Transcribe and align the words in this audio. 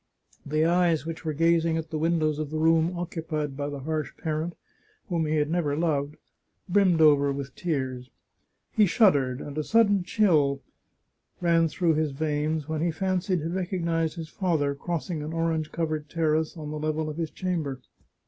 The 0.43 0.65
eyes 0.65 1.05
which 1.05 1.23
were 1.23 1.31
gazing 1.33 1.77
at 1.77 1.91
the 1.91 1.99
windows 1.99 2.39
of 2.39 2.49
the 2.49 2.57
room 2.57 2.97
occupied 2.97 3.55
by 3.55 3.69
the 3.69 3.81
harsh 3.81 4.11
parent, 4.17 4.55
whom 5.09 5.27
he 5.27 5.35
had 5.35 5.47
never 5.51 5.75
loved, 5.77 6.15
brimmed 6.67 7.01
over 7.01 7.31
with 7.31 7.53
tears. 7.53 8.09
He 8.71 8.87
shuddered, 8.87 9.41
and 9.41 9.55
a 9.59 9.63
sudden 9.63 10.01
chill 10.03 10.63
ran 11.39 11.67
through 11.67 11.93
his 11.93 12.13
veins 12.13 12.67
when 12.67 12.81
he 12.81 12.89
fancied 12.89 13.41
he 13.41 13.45
recognised 13.47 14.15
his 14.15 14.27
father 14.29 14.73
crossing 14.73 15.21
an 15.21 15.33
orange 15.33 15.71
covered 15.71 16.09
terrace 16.09 16.57
on 16.57 16.71
the 16.71 16.79
level 16.79 17.07
of 17.07 17.17
his 17.17 17.29
chamber. 17.29 17.79